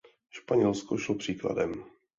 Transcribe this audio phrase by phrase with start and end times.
[0.29, 1.83] Španělsko šlo příkladem.